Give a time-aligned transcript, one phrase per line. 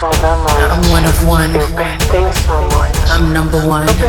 [0.00, 1.50] I'm one of one.
[3.10, 3.84] I'm number one.
[3.84, 4.06] Você.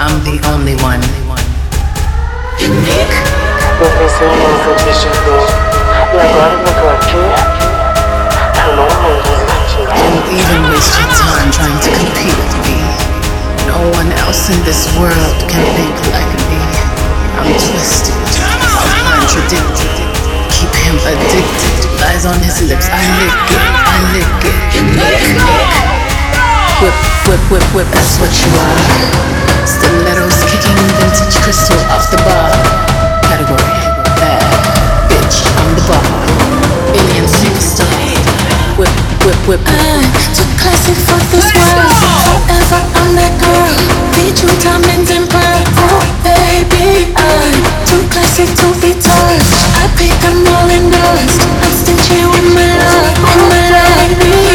[0.00, 1.02] I'm the only one.
[2.58, 3.12] Unique.
[3.78, 5.08] Eu pensei nunca quis te.
[5.08, 7.20] E agora eu tô aqui,
[8.74, 8.88] vou.
[9.84, 12.80] Don't even waste your time trying to compete with me.
[13.66, 16.56] No one else in this world can think like me.
[17.36, 18.64] I'm twisted, I'm
[19.20, 20.15] contradicted.
[20.86, 21.98] Him addicted.
[21.98, 24.54] Lies on his lips, I lick it, I lick it.
[24.78, 25.34] Unique.
[26.78, 26.94] Whip,
[27.26, 29.66] whip, whip, whip, that's what you are.
[29.66, 32.54] Stilettos kicking vintage crystal off the bar.
[33.26, 33.66] Category,
[34.14, 34.46] bad,
[35.10, 36.25] bitch, I'm the bar.
[39.26, 40.06] Whip, whip, I'm
[40.38, 41.90] too classy for this world.
[42.46, 43.74] Forever I'm that girl.
[44.14, 45.62] Feed you diamonds and pearl.
[45.82, 47.58] Oh baby, I'm
[47.90, 49.66] too classy to be touched.
[49.82, 51.42] I pick them all in dust.
[51.42, 54.45] I'm stingy with my love, with my love,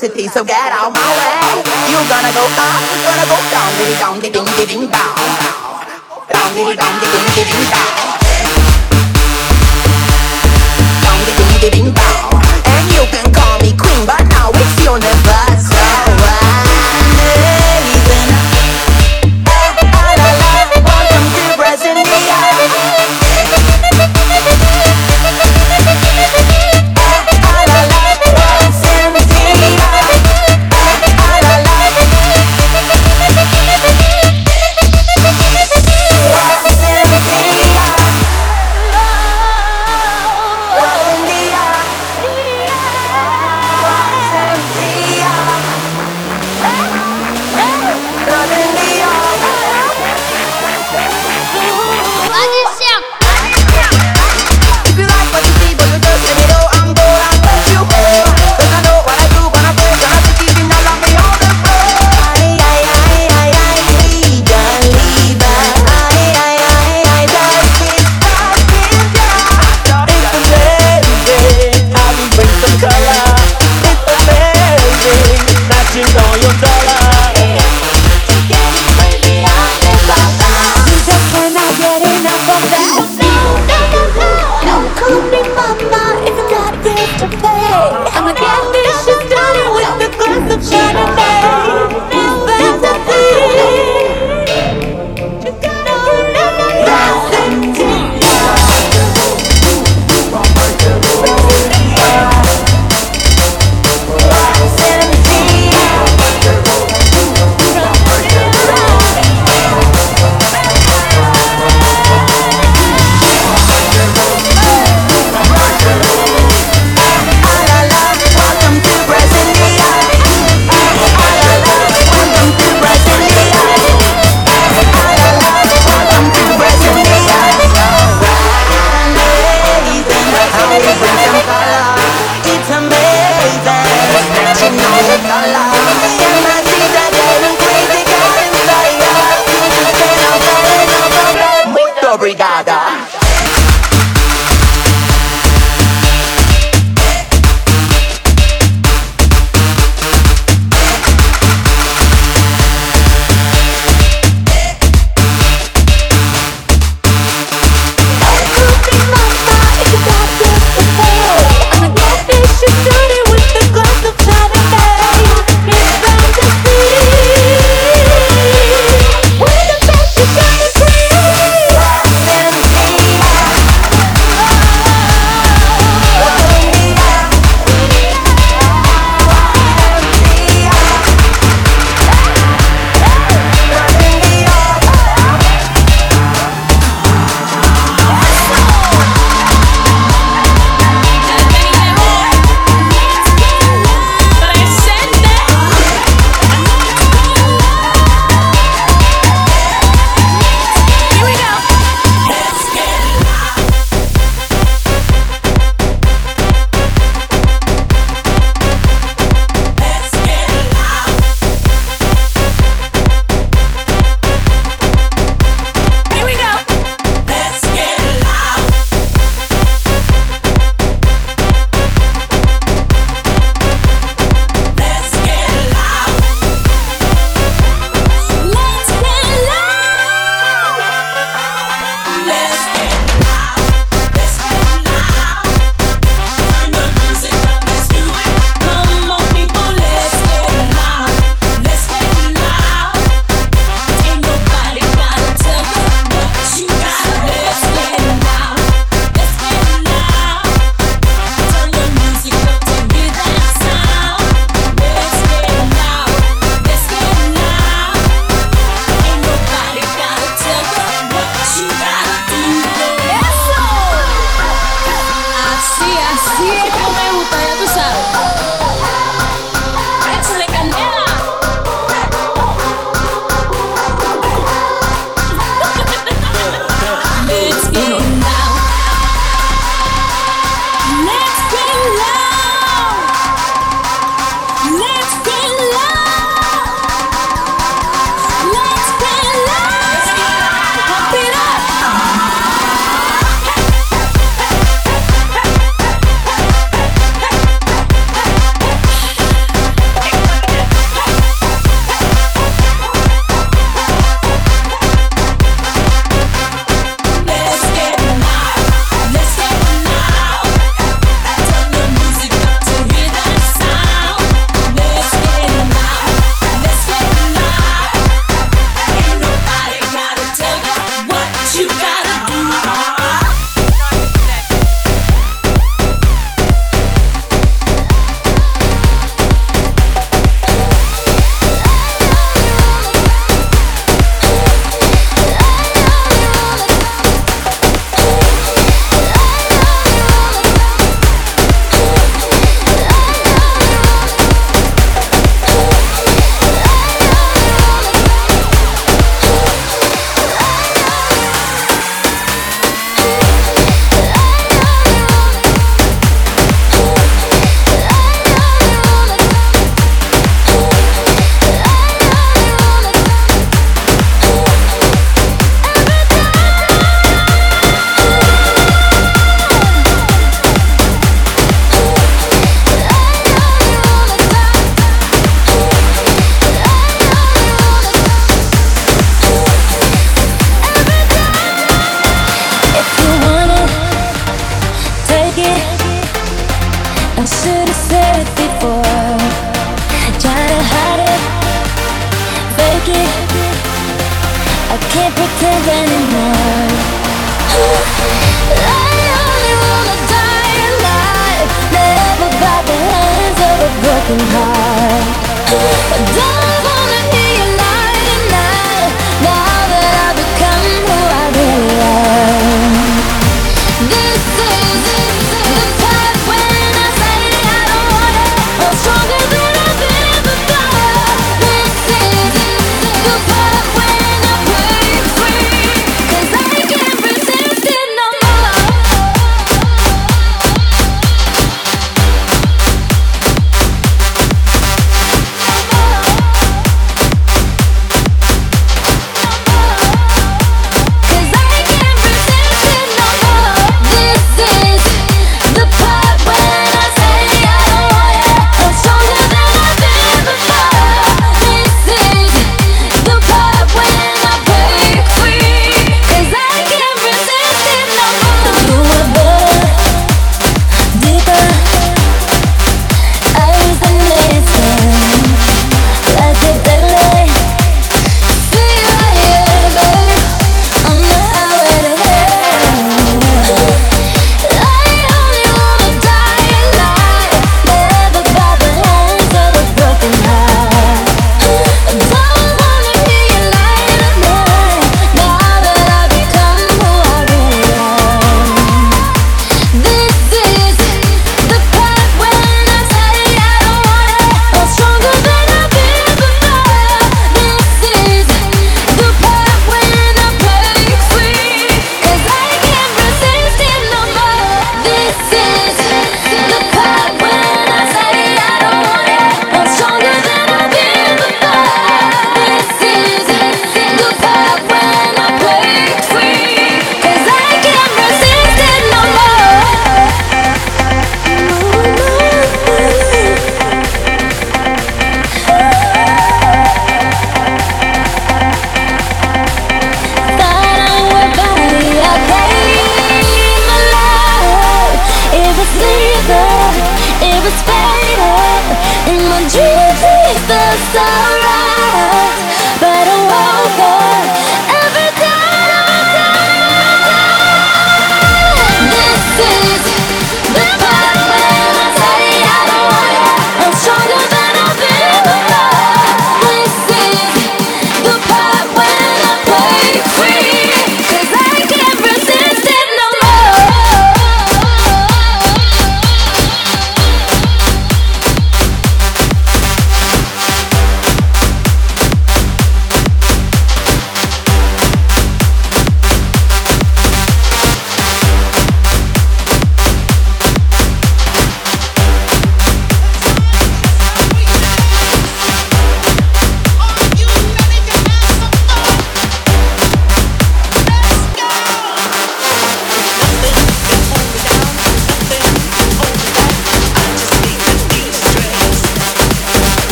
[0.00, 0.99] so get out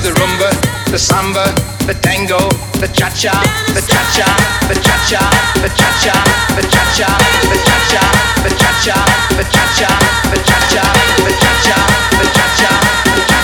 [0.00, 0.50] cha-cha the rumba,
[0.90, 1.44] the samba,
[1.86, 2.48] the tango,
[2.80, 3.34] the cha-cha,
[3.74, 4.28] the cha-cha,
[4.68, 5.20] the cha-cha,
[5.60, 6.16] the cha-cha,
[6.56, 7.08] the cha-cha,
[7.48, 8.08] the cha-cha,
[8.42, 8.96] the cha-cha,
[9.36, 9.90] the cha-cha, the cha-cha,
[10.24, 10.92] the cha-cha,
[11.24, 11.78] the cha-cha,
[12.18, 12.72] the cha-cha,
[13.14, 13.39] the